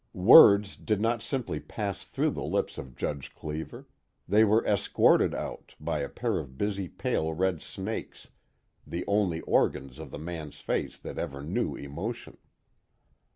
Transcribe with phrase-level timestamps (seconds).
[0.15, 3.85] Words did not simply pass through the lips of Judge Cleever:
[4.27, 8.29] they were escorted out, by a pair of busy pale red snakes,
[8.87, 12.39] the only organs of the man's face that ever knew emotion.